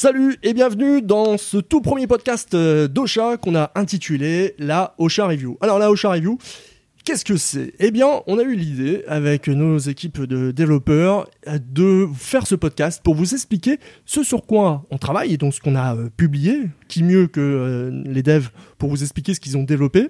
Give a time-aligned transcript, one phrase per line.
[0.00, 5.26] Salut et bienvenue dans ce tout premier podcast euh, d'Ocha qu'on a intitulé la Ocha
[5.26, 5.58] Review.
[5.60, 6.38] Alors la Ocha Review,
[7.08, 7.72] Qu'est-ce que c'est?
[7.78, 13.00] Eh bien, on a eu l'idée avec nos équipes de développeurs de faire ce podcast
[13.02, 16.68] pour vous expliquer ce sur quoi on travaille et donc ce qu'on a euh, publié.
[16.86, 20.08] Qui mieux que euh, les devs pour vous expliquer ce qu'ils ont développé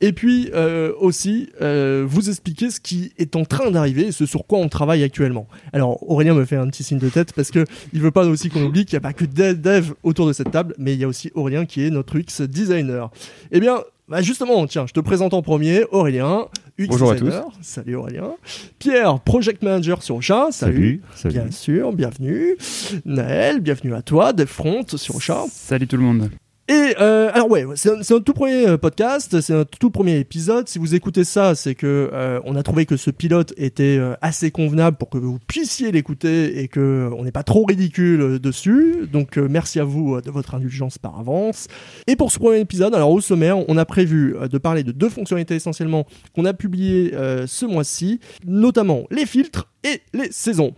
[0.00, 4.60] et puis euh, aussi vous expliquer ce qui est en train d'arriver, ce sur quoi
[4.60, 5.48] on travaille actuellement.
[5.72, 8.50] Alors Aurélien me fait un petit signe de tête parce que il veut pas aussi
[8.50, 11.00] qu'on oublie qu'il n'y a pas que des devs autour de cette table, mais il
[11.00, 13.10] y a aussi Aurélien qui est notre UX designer.
[13.50, 13.78] Eh bien,
[14.08, 16.46] bah justement, tiens, je te présente en premier Aurélien,
[16.78, 17.38] UX Bonjour designer.
[17.38, 17.52] à tous.
[17.60, 18.34] Salut Aurélien.
[18.78, 20.48] Pierre, project manager sur Ocha.
[20.52, 21.02] Salut.
[21.14, 21.34] Salut.
[21.34, 22.56] Bien sûr, bienvenue.
[23.04, 25.44] Naël, bienvenue à toi, DevFront sur Ocha.
[25.50, 26.30] Salut tout le monde.
[26.68, 30.68] Et euh, alors ouais, c'est un, tout premier euh, podcast, c'est un tout premier épisode.
[30.68, 34.14] Si vous écoutez ça, c'est que euh, on a trouvé que ce pilote était euh,
[34.20, 38.40] assez convenable pour que vous puissiez l'écouter et que euh, on n'est pas trop ridicule
[38.40, 39.06] dessus.
[39.12, 41.68] Donc merci à vous de votre indulgence par avance.
[42.08, 45.08] Et pour ce premier épisode, alors au sommaire, on a prévu de parler de deux
[45.08, 47.12] fonctionnalités essentiellement qu'on a publiées
[47.46, 50.74] ce mois-ci, notamment les filtres et les saisons.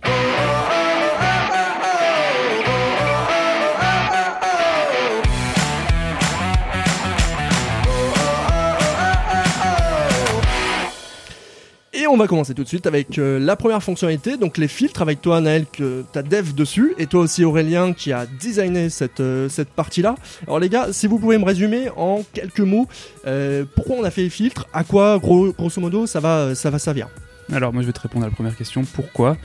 [12.18, 15.40] Va commencer tout de suite avec euh, la première fonctionnalité, donc les filtres, avec toi
[15.40, 19.70] Naël que t'as dev dessus, et toi aussi Aurélien qui a designé cette, euh, cette
[19.70, 20.16] partie-là.
[20.46, 22.86] Alors les gars, si vous pouvez me résumer en quelques mots,
[23.26, 26.70] euh, pourquoi on a fait les filtres, à quoi gros, grosso modo ça va, ça
[26.70, 27.08] va servir
[27.52, 28.84] Alors moi je vais te répondre à la première question.
[28.84, 29.36] Pourquoi?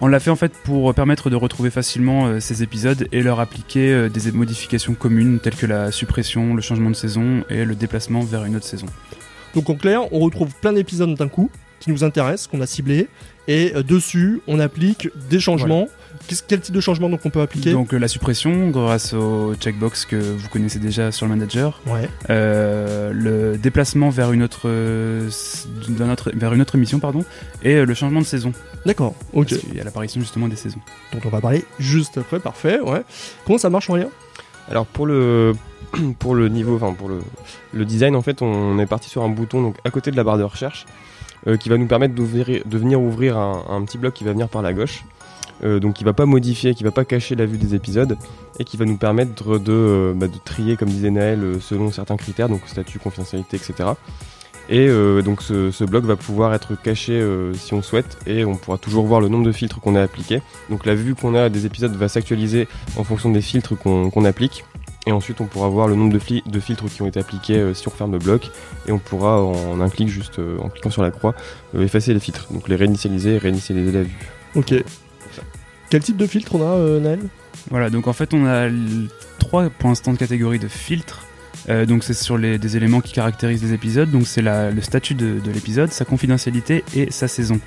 [0.00, 4.08] On l'a fait en fait pour permettre de retrouver facilement ces épisodes et leur appliquer
[4.08, 8.44] des modifications communes telles que la suppression, le changement de saison et le déplacement vers
[8.44, 8.86] une autre saison.
[9.54, 11.50] Donc en clair, on retrouve plein d'épisodes d'un coup
[11.82, 13.08] qui nous intéressent, qu'on a ciblés,
[13.48, 15.88] et euh, dessus on applique des changements.
[16.46, 17.72] Quel type de changement donc on peut appliquer?
[17.72, 22.08] Donc euh, la suppression grâce au checkbox que vous connaissez déjà sur le manager, Ouais.
[22.30, 24.68] Euh, le déplacement vers une autre,
[25.88, 27.24] d'un autre- vers une autre émission pardon,
[27.62, 28.52] et le changement de saison.
[28.86, 29.14] D'accord.
[29.32, 29.48] Ok.
[29.50, 30.80] Parce qu'il y a l'apparition justement des saisons.
[31.12, 33.02] dont on va parler juste après, parfait, ouais.
[33.44, 34.08] Comment ça marche en lien
[34.70, 35.54] Alors pour le
[36.20, 37.18] pour le niveau, enfin pour le,
[37.72, 40.24] le design en fait, on est parti sur un bouton donc à côté de la
[40.24, 40.90] barre de recherche euh,
[41.60, 44.72] qui va nous permettre de venir ouvrir un, petit bloc qui va venir par la
[44.72, 45.04] gauche.
[45.64, 48.16] euh, donc qui va pas modifier, qui va pas cacher la vue des épisodes
[48.58, 52.16] et qui va nous permettre de, euh, bah, trier comme disait Naël euh, selon certains
[52.16, 53.90] critères, donc statut, confidentialité, etc.
[54.68, 58.56] Et euh, donc ce, bloc va pouvoir être caché euh, si on souhaite et on
[58.56, 60.40] pourra toujours voir le nombre de filtres qu'on a appliqués.
[60.70, 64.64] Donc la vue qu'on a des épisodes va s'actualiser en fonction des filtres qu'on applique.
[65.06, 67.88] Et ensuite, on pourra voir le nombre de, filtres qui ont été appliqués euh, si
[67.88, 68.50] on referme le bloc.
[68.86, 71.34] Et on pourra, en un clic, juste euh, en cliquant sur la croix,
[71.74, 72.52] euh, effacer les filtres.
[72.52, 74.18] Donc les réinitialiser et réinitialiser la vue.
[74.54, 74.74] Ok.
[75.90, 77.20] Quel type de filtre on a, euh, Naël?
[77.70, 78.68] Voilà, donc en fait on a
[79.38, 81.26] trois pour l'instant de catégories de filtres.
[81.68, 84.10] Euh, donc c'est sur les, des éléments qui caractérisent les épisodes.
[84.10, 87.60] Donc c'est le statut de, de l'épisode, sa confidentialité et sa saison.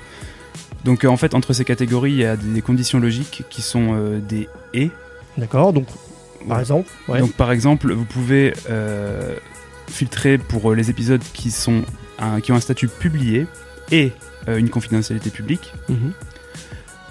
[0.84, 3.94] Donc euh, en fait entre ces catégories il y a des conditions logiques qui sont
[3.94, 4.90] euh, des et.
[5.38, 5.86] D'accord, donc
[6.48, 7.20] par exemple, ouais.
[7.20, 9.36] Donc par exemple vous pouvez euh,
[9.88, 11.82] filtrer pour euh, les épisodes qui sont
[12.18, 13.46] un- qui ont un statut publié
[13.92, 14.12] et
[14.48, 15.72] euh, une confidentialité publique.
[15.88, 16.12] Mhm.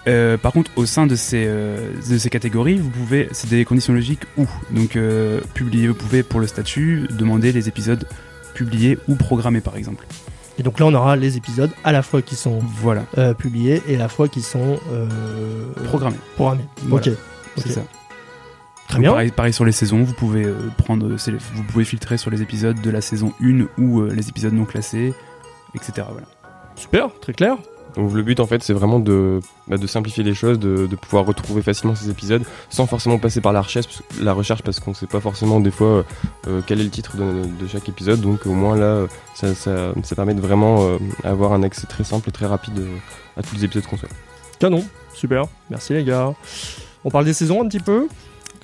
[0.07, 3.66] Euh, par contre, au sein de ces, euh, de ces catégories, vous pouvez, c'est des
[3.66, 4.46] conditions logiques ou.
[4.69, 8.07] Donc, euh, publier, vous pouvez pour le statut demander les épisodes
[8.53, 10.06] publiés ou programmés, par exemple.
[10.59, 13.03] Et donc là, on aura les épisodes à la fois qui sont Voilà,
[13.38, 14.79] publiés et à la fois qui sont
[15.85, 16.17] programmés.
[16.35, 16.66] programmés.
[16.84, 17.07] Voilà.
[17.12, 17.13] Ok.
[17.57, 17.81] C'est ça.
[18.95, 19.11] Très Donc, bien.
[19.11, 22.41] Pareil, pareil sur les saisons, vous pouvez euh, prendre, c'est- vous pouvez filtrer sur les
[22.41, 25.13] épisodes de la saison 1 ou euh, les épisodes non classés,
[25.75, 26.07] etc.
[26.11, 26.28] Voilà.
[26.75, 27.57] Super, très clair.
[27.95, 29.39] Donc le but en fait c'est vraiment de,
[29.69, 33.39] bah, de simplifier les choses, de, de pouvoir retrouver facilement ces épisodes sans forcément passer
[33.39, 36.03] par la recherche, la recherche parce qu'on sait pas forcément des fois
[36.47, 38.19] euh, quel est le titre de, de chaque épisode.
[38.19, 41.88] Donc au moins là euh, ça, ça, ça permet de vraiment euh, avoir un accès
[41.88, 42.97] très simple et très rapide euh,
[43.38, 44.11] à tous les épisodes qu'on souhaite.
[44.59, 44.84] Canon.
[45.13, 45.45] Super.
[45.69, 46.34] Merci les gars.
[47.05, 48.07] On parle des saisons un petit peu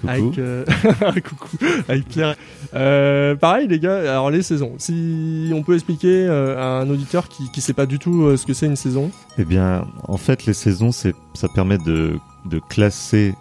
[0.01, 0.09] Coucou.
[0.13, 0.65] avec euh,
[1.29, 1.47] coucou
[1.87, 2.35] avec Pierre.
[2.73, 3.99] Euh, pareil les gars.
[3.99, 4.73] Alors les saisons.
[4.77, 8.45] Si on peut expliquer euh, à un auditeur qui qui sait pas du tout ce
[8.45, 9.11] que c'est une saison.
[9.37, 13.33] Eh bien, en fait, les saisons, c'est, ça permet de, de classer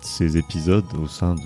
[0.00, 1.40] ces épisodes au sein de,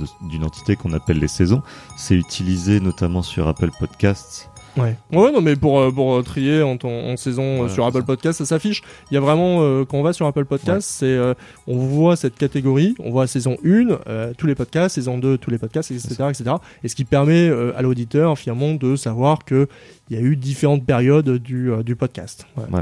[0.00, 1.62] de- d'une entité qu'on appelle les saisons.
[1.96, 4.50] C'est utilisé notamment sur Apple Podcasts.
[4.78, 4.96] Ouais.
[5.12, 6.76] Ouais, non, mais pour, euh, pour euh, trier en,
[7.16, 8.04] saison euh, Voilà, sur Apple ça.
[8.04, 8.82] Podcast, ça s'affiche.
[9.10, 11.34] Il y a vraiment, euh, quand on va sur Apple Podcast, c'est, euh,
[11.66, 15.50] on voit cette catégorie, on voit saison 1, euh, tous les podcasts, saison 2, tous
[15.50, 16.56] les podcasts, etc., etc.
[16.84, 19.68] Et ce qui permet à l'auditeur, finalement, de savoir que
[20.10, 22.46] il y a eu différentes périodes du, du podcast.
[22.56, 22.80] Ouais.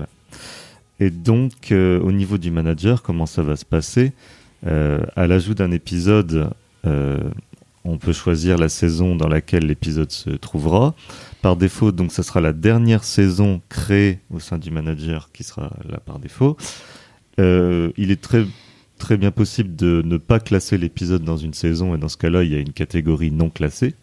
[1.01, 4.13] Et donc, au niveau du manager, comment ça va se passer?
[4.65, 6.51] À l'ajout d'un épisode,
[7.97, 10.95] on peut choisir la saison dans laquelle l'épisode se trouvera.
[11.41, 15.75] Par défaut, donc, ça sera la dernière saison créée au sein du manager qui sera
[15.89, 16.59] là par défaut.
[17.41, 21.99] Euh, il est très bien possible de ne pas classer l'épisode dans une saison et
[21.99, 23.95] dans ce cas-là, il y a une catégorie non classée.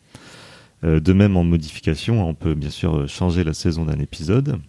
[0.84, 4.60] Euh, de même en modification, on peut bien sûr changer la saison d'un épisode.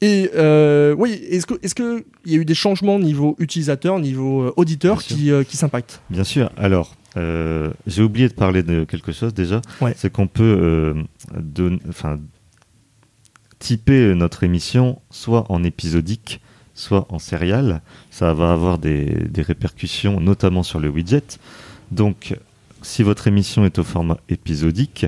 [0.00, 3.98] Et euh, oui, est-ce que est-ce que il y a eu des changements niveau utilisateur,
[3.98, 6.00] niveau euh, auditeur qui euh, qui s'impactent?
[6.08, 6.50] Bien sûr.
[6.56, 9.60] Alors, euh, j'ai oublié de parler de quelque chose déjà.
[9.80, 9.94] Ouais.
[9.96, 10.94] C'est qu'on peut
[13.58, 16.40] typer notre émission soit en épisodique,
[16.74, 17.82] soit en serial.
[18.12, 21.38] Ça va avoir des, des répercussions, notamment sur le widget.
[21.90, 22.36] Donc,
[22.82, 25.06] si votre émission est au format épisodique,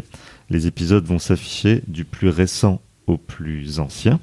[0.49, 4.19] les épisodes vont s'afficher du plus récent au plus ancien.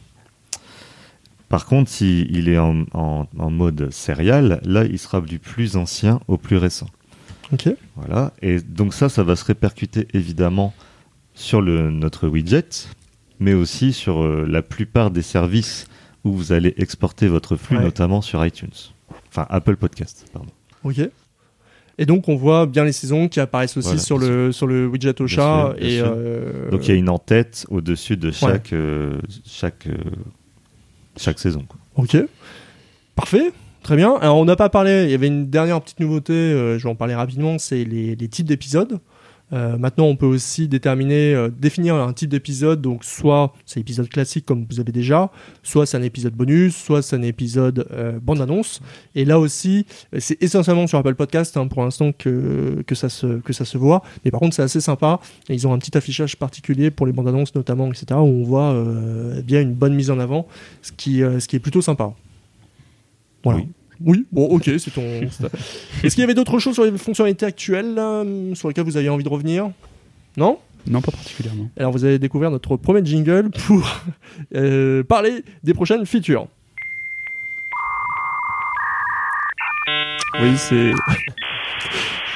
[1.49, 6.19] Par contre, s'il est en, en- en mode serial, là, il sera du plus ancien
[6.27, 6.87] au plus récent.
[7.53, 7.69] Ok.
[7.95, 8.33] Voilà.
[8.41, 10.73] Et donc ça, ça va se répercuter évidemment
[11.33, 12.89] sur le, notre widget,
[13.39, 15.87] mais aussi sur euh, la plupart des services
[16.25, 17.83] où vous allez exporter votre flux, Ouais.
[17.83, 18.71] notamment sur iTunes.
[19.29, 20.49] Enfin, Apple Podcast, pardon.
[20.83, 20.99] Ok.
[21.99, 24.85] Et donc on voit bien les saisons qui apparaissent aussi Voilà, sur le sur le
[24.85, 28.29] widget au chat sûr, bien et euh, Donc il y a une en-tête au-dessus de
[28.29, 29.87] chaque, euh, chaque,
[31.17, 31.65] chaque saison.
[31.95, 32.17] Ok.
[33.15, 33.51] Parfait.
[33.83, 34.15] Très bien.
[34.21, 36.89] Alors, on n'a pas parlé, il y avait une dernière petite nouveauté, euh, je vais
[36.89, 38.99] en parler rapidement, c'est les types d'épisodes.
[39.53, 42.81] Euh, maintenant, on peut aussi déterminer, euh, définir un type d'épisode.
[42.81, 45.31] Donc, soit c'est épisode classique comme vous avez déjà,
[45.63, 48.81] soit c'est un épisode bonus, soit c'est un épisode euh, bande-annonce.
[49.15, 53.09] Et là aussi, euh, c'est essentiellement sur Apple Podcast hein, pour l'instant que, que, ça
[53.09, 54.03] se, que ça se voit.
[54.25, 55.19] Mais par contre, c'est assez sympa.
[55.49, 58.05] Ils ont un petit affichage particulier pour les bandes-annonces notamment, etc.
[58.11, 60.47] où on voit euh, bien une bonne mise en avant,
[60.81, 62.13] ce qui, ce qui est plutôt sympa.
[63.43, 63.59] Voilà.
[63.59, 63.67] Oui.
[64.03, 65.01] Oui, bon, ok, c'est ton.
[65.01, 67.95] Est-ce qu'il y avait d'autres choses sur les fonctionnalités actuelles
[68.53, 69.71] sur lesquelles vous aviez envie de revenir?
[70.35, 70.59] Non?
[70.85, 71.69] Non, pas particulièrement.
[71.77, 74.01] Alors vous allez découvrir notre premier jingle pour
[74.55, 76.47] euh, parler des prochaines features.
[80.39, 80.93] Oui, c'est.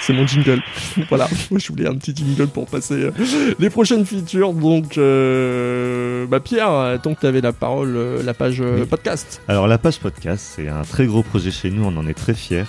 [0.01, 0.61] C'est mon jingle.
[1.09, 3.11] voilà, je voulais un petit jingle pour passer euh,
[3.59, 4.53] les prochaines features.
[4.53, 8.85] Donc, euh, bah Pierre, tant que tu avais la parole, euh, la page Oui.
[8.85, 9.41] podcast.
[9.47, 12.33] Alors la page podcast, c'est un très gros projet chez nous, on en est très
[12.33, 12.63] fiers.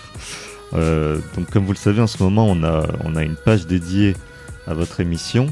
[0.75, 3.67] Euh, donc comme vous le savez, en ce moment, on a, on a une page
[3.67, 4.15] dédiée
[4.67, 5.47] à votre émission.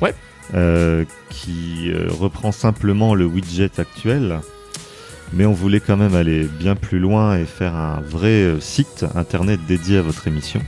[0.00, 0.14] Ouais.
[0.54, 4.40] Euh, qui reprend simplement le widget actuel.
[5.32, 9.04] Mais on voulait quand même aller bien plus loin et faire un vrai euh, site
[9.14, 10.60] internet dédié à votre émission.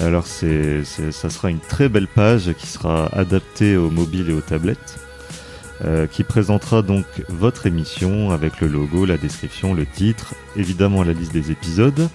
[0.00, 4.40] Alors c'est, ça sera une très belle page qui sera adaptée aux mobiles et aux
[4.40, 4.98] tablettes.
[5.84, 11.12] euh, qui présentera donc votre émission avec le logo, la description, le titre, évidemment la
[11.12, 12.08] liste des épisodes,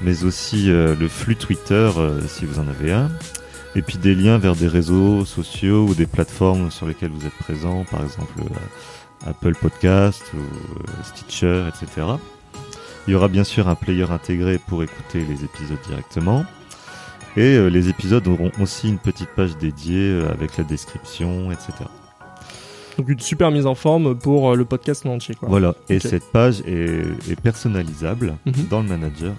[0.00, 3.10] mais aussi euh, le flux Twitter euh, si vous en avez un,
[3.74, 7.38] et puis des liens vers des réseaux sociaux ou des plateformes sur lesquelles vous êtes
[7.38, 8.54] présent, par exemple euh,
[9.26, 12.06] Apple Podcast ou euh, Stitcher, etc.
[13.06, 16.44] Il y aura bien sûr un player intégré pour écouter les épisodes directement.
[17.36, 21.72] Et euh, les épisodes auront aussi une petite page dédiée euh, avec la description, etc.
[22.96, 25.34] Donc une super mise en forme pour le podcast en entier.
[25.36, 25.48] Quoi.
[25.48, 28.52] Voilà, et cette page est, est personnalisable Mhm.
[28.68, 29.34] dans le manager,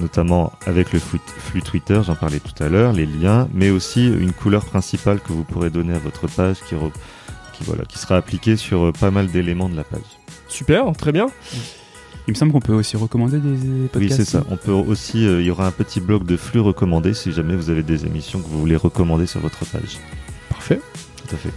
[0.00, 1.20] notamment avec le flux,
[1.62, 5.44] Twitter, j'en parlais tout à l'heure, les liens, mais aussi une couleur principale que vous
[5.44, 7.21] pourrez donner à votre page qui, re- qui,
[7.64, 10.00] voilà, qui sera appliquée sur euh, pas mal d'éléments de la page.
[10.48, 11.26] Super, très bien.
[12.28, 13.96] Il me semble qu'on peut aussi recommander des podcasts.
[13.96, 14.44] Oui, c'est ça.
[14.50, 17.56] On peut aussi, euh, il y aura un petit bloc de flux recommandés si jamais
[17.56, 19.98] vous avez des émissions que vous voulez recommander sur votre page.
[20.48, 20.80] Parfait.
[21.16, 21.50] Tout à fait.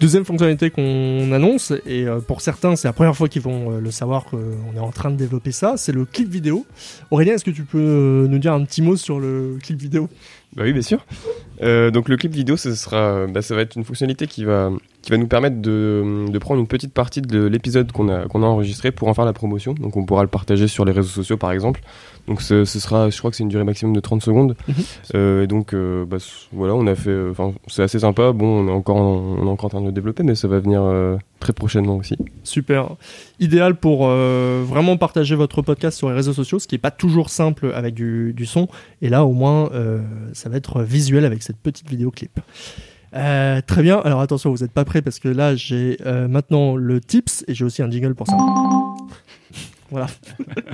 [0.00, 3.90] Deuxième fonctionnalité qu'on annonce, et euh, pour certains, c'est la première fois qu'ils vont le
[3.90, 6.64] savoir qu'on est en train de développer ça, c'est le clip vidéo.
[7.10, 10.08] Aurélien, est-ce que tu peux nous dire un petit mot sur le clip vidéo?
[10.56, 11.04] Bah oui, bien sûr.
[11.62, 14.70] Euh, donc le clip vidéo, ce sera, bah, ça va être une fonctionnalité qui va,
[15.02, 18.42] qui va nous permettre de, de prendre une petite partie de l'épisode qu'on a, qu'on
[18.42, 19.72] a enregistré pour en faire la promotion.
[19.72, 21.80] Donc on pourra le partager sur les réseaux sociaux, par exemple.
[22.28, 24.56] Donc ce, ce sera, je crois que c'est une durée maximum de 30 secondes.
[24.68, 24.74] Mhm.
[25.14, 26.18] Euh, et donc euh, bah,
[26.52, 28.32] voilà, on a fait, euh, enfin c'est assez sympa.
[28.32, 30.48] Bon, on est encore, en, on est encore en train de le développer, mais ça
[30.48, 32.16] va venir euh, très prochainement aussi.
[32.44, 32.90] Super.
[33.38, 37.30] Idéal pour vraiment partager votre podcast sur les réseaux sociaux, ce qui n'est pas toujours
[37.30, 38.68] simple avec du, du son.
[39.00, 39.70] Et là, au moins,
[40.34, 42.38] ça va être visuel avec cette petite vidéo clip.
[43.14, 43.98] Euh, très bien.
[43.98, 47.54] Alors attention, vous n'êtes pas prêts parce que là, j'ai euh, maintenant le tips et
[47.54, 48.36] j'ai aussi un jingle pour ça.
[49.92, 50.06] Voilà.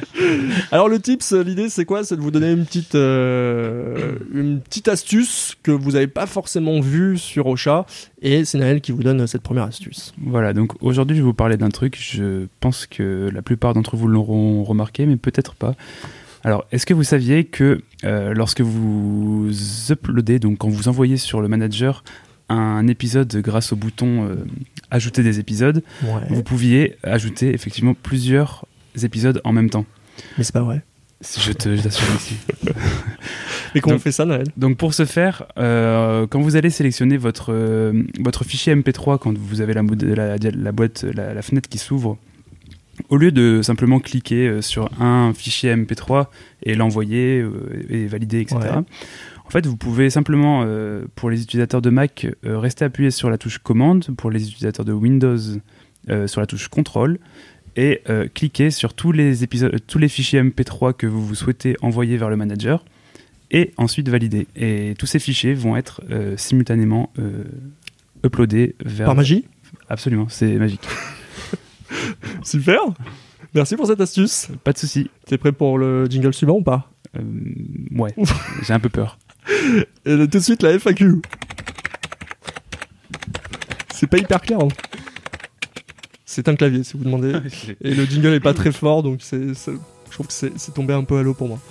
[0.72, 2.04] Alors le tips, l'idée c'est quoi?
[2.04, 6.80] C'est de vous donner une petite, euh, une petite astuce que vous n'avez pas forcément
[6.80, 7.86] vue sur Ocha
[8.20, 10.12] et c'est Naël qui vous donne cette première astuce.
[10.20, 13.96] Voilà, donc aujourd'hui je vais vous parler d'un truc, je pense que la plupart d'entre
[13.96, 15.74] vous l'auront remarqué, mais peut-être pas.
[16.44, 19.50] Alors, est-ce que vous saviez que lorsque vous
[19.88, 22.04] uploadez, donc quand vous envoyez sur le manager
[22.48, 24.36] un épisode grâce au bouton euh,
[24.90, 25.82] ajouter des épisodes,
[26.30, 28.64] vous pouviez ajouter effectivement plusieurs
[29.02, 29.84] épisodes en même temps.
[30.38, 30.82] Mais c'est pas vrai.
[31.22, 32.36] Je te t'assure ici.
[33.74, 34.44] Mais comment on fait ça, Noël?
[34.56, 39.36] Donc pour ce faire, euh, quand vous allez sélectionner votre, euh, votre fichier MP3, quand
[39.36, 42.16] vous avez la, mod- la, la boîte, la, la fenêtre qui s'ouvre,
[43.08, 46.26] au lieu de simplement cliquer sur un fichier MP3
[46.62, 47.44] et l'envoyer
[47.90, 48.82] et valider, etc., Ouais.
[49.46, 53.30] En fait, vous pouvez simplement, euh, pour les utilisateurs de Mac, euh, rester appuyé sur
[53.30, 55.38] la touche commande, pour les utilisateurs de Windows,
[56.10, 57.18] euh, sur la touche contrôle,
[57.78, 58.00] et
[58.32, 62.30] cliquer sur tous les, épisodes, tous les fichiers MP3 que vous, vous souhaitez envoyer vers
[62.30, 62.82] le manager
[63.50, 64.46] et ensuite valider.
[64.56, 66.00] Et tous ces fichiers vont être
[66.38, 67.12] simultanément
[68.24, 69.04] uploadés vers.
[69.04, 69.44] Par magie?
[69.90, 70.88] Absolument, c'est magique.
[72.42, 72.80] Super
[73.54, 74.48] Merci pour cette astuce.
[74.64, 75.10] Pas de souci.
[75.26, 76.90] T'es prêt pour le jingle suivant ou pas?
[77.16, 77.22] Euh,
[77.96, 78.14] ouais,
[78.62, 79.18] j'ai un peu peur.
[80.04, 81.22] Et là, tout de suite, la FAQ.
[83.94, 84.58] C'est pas hyper clair.
[84.60, 84.68] hein.
[86.24, 87.32] C'est un clavier, si vous demandez.
[87.80, 89.54] Et le jingle est pas très fort, donc c'est,
[90.16, 91.58] trouve que c'est, tombé un peu à l'eau pour moi.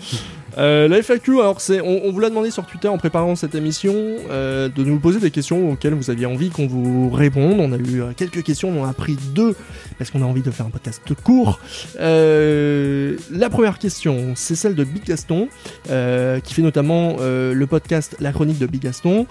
[0.57, 3.93] Euh, la FAQ, alors c'est, on, vous l'a demandé sur Twitter en préparant cette émission
[4.29, 7.59] euh, de nous poser des questions auxquelles vous aviez envie qu'on vous réponde.
[7.59, 9.53] On a eu euh, quelques questions, on en a pris deux
[9.97, 11.59] parce qu'on a envie de faire un podcast court.
[11.99, 15.49] La première question, c'est celle de Big Gaston,
[15.83, 19.27] qui fait notamment le podcast La Chronique de Big Gaston,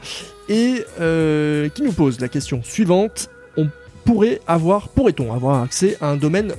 [0.50, 3.68] et qui nous pose la question suivante on
[4.04, 6.52] pourrait avoir, pourrait-on avoir accès à un domaine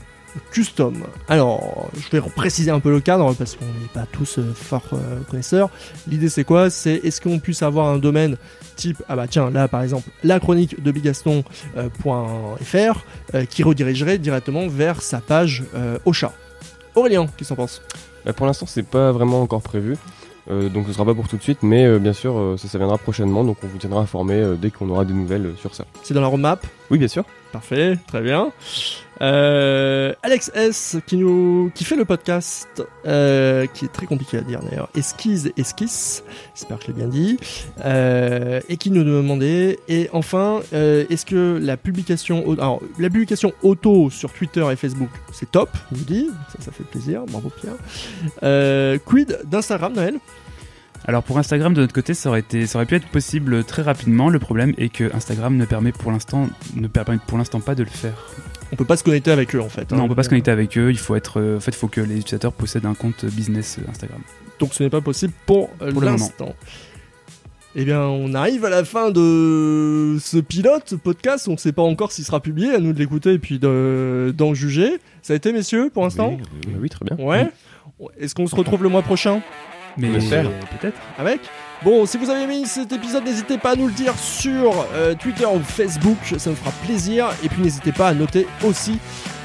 [0.51, 4.54] custom Alors, je vais préciser un peu le cadre parce qu'on n'est pas tous euh,
[4.54, 5.70] forts euh, connaisseurs.
[6.08, 6.70] L'idée c'est quoi?
[6.70, 8.38] C'est est-ce qu'on puisse avoir un domaine
[8.75, 11.80] type ah bah tiens là par exemple la chronique de bigaston.fr
[13.34, 16.34] euh, qui redirigerait directement vers sa page euh, Ocha.
[16.96, 17.82] Aurélien, qu'est-ce que t'en penses?
[18.25, 19.98] Bah, pour l'instant, c'est pas vraiment encore prévu.
[20.51, 22.68] Euh, donc ce sera pas pour tout de suite, mais euh, bien sûr, euh, ça,
[22.68, 23.44] ça viendra prochainement.
[23.44, 25.86] Donc on vous tiendra informé euh, dès qu'on aura des nouvelles euh, sur ça.
[26.04, 26.65] C'est dans la roadmap?
[26.92, 27.25] Oui, bien sûr.
[27.55, 28.51] Parfait, très bien.
[29.21, 34.89] Euh, Alex S qui fait le podcast euh, qui est très compliqué à dire d'ailleurs.
[34.93, 37.38] Esquisse esquisse j'espère que bien dit.
[37.85, 42.43] Euh, et qui nous demandait et enfin est-ce que la publication
[43.63, 47.50] auto sur Twitter et Facebook c'est top il nous dit ça ça fait plaisir bravo
[47.62, 49.00] Pierre.
[49.05, 50.19] Quid d'Instagram Noël?
[51.07, 53.83] Alors pour Instagram de notre côté, ça aurait été, ça aurait pu être possible très
[53.83, 54.29] rapidement.
[54.29, 57.83] Le problème est que Instagram ne permet pour l'instant, ne permet pour l'instant pas de
[57.83, 58.13] le faire.
[58.71, 60.01] on peut pas se connecter avec eux en fait Non, hein.
[60.03, 60.89] on peut pas se connecter avec eux.
[60.89, 63.77] Il faut être, euh, en fait, il faut que les utilisateurs possèdent un compte business
[63.79, 64.19] euh, Instagram.
[64.59, 66.55] Donc ce n'est pas possible pour, euh, Pour l'instant.
[67.75, 71.47] Eh bien, on arrive à la fin de ce pilote podcast.
[71.50, 72.74] On ne sait pas encore s'il sera publié.
[72.74, 74.97] À nous de l'écouter et puis de- d'en juger.
[75.21, 76.38] Ça a été, messieurs, pour l'instant?
[76.39, 76.74] Oui, oui, oui.
[76.83, 77.24] Oui, très bien.
[77.24, 77.47] Ouais.
[78.17, 79.41] Est-ce qu'on se retrouve le mois prochain?
[79.97, 80.99] Mais peut-être.
[81.17, 81.41] avec
[81.83, 85.13] Bon, si vous avez aimé cet épisode, n'hésitez pas à nous le dire sur euh,
[85.13, 86.17] Twitter ou Facebook.
[86.37, 87.27] Ça me fera plaisir.
[87.43, 88.97] Et puis, n'hésitez pas à noter aussi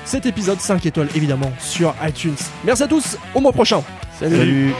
[0.05, 2.37] cet épisode 5 étoiles, évidemment, sur iTunes.
[2.65, 3.19] Merci à tous.
[3.35, 3.83] Au mois prochain.
[4.19, 4.73] Salut.